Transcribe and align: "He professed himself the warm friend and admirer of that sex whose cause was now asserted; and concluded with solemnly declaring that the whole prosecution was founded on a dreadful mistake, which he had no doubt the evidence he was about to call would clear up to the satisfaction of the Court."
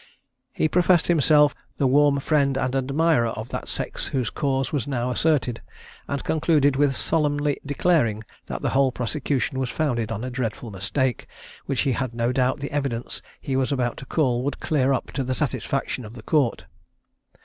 "He 0.51 0.67
professed 0.67 1.05
himself 1.05 1.53
the 1.77 1.85
warm 1.85 2.19
friend 2.21 2.57
and 2.57 2.75
admirer 2.75 3.27
of 3.27 3.49
that 3.49 3.67
sex 3.67 4.07
whose 4.07 4.31
cause 4.31 4.71
was 4.73 4.87
now 4.87 5.11
asserted; 5.11 5.61
and 6.07 6.23
concluded 6.23 6.75
with 6.75 6.95
solemnly 6.95 7.59
declaring 7.63 8.23
that 8.47 8.63
the 8.63 8.71
whole 8.71 8.91
prosecution 8.91 9.59
was 9.59 9.69
founded 9.69 10.11
on 10.11 10.23
a 10.23 10.31
dreadful 10.31 10.71
mistake, 10.71 11.27
which 11.67 11.81
he 11.81 11.91
had 11.91 12.15
no 12.15 12.31
doubt 12.31 12.61
the 12.61 12.71
evidence 12.71 13.21
he 13.39 13.55
was 13.55 13.71
about 13.71 13.95
to 13.97 14.07
call 14.07 14.41
would 14.41 14.59
clear 14.59 14.91
up 14.91 15.11
to 15.11 15.23
the 15.23 15.35
satisfaction 15.35 16.03
of 16.03 16.15
the 16.15 16.23
Court." 16.23 16.65